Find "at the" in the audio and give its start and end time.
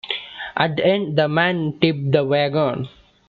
0.57-0.85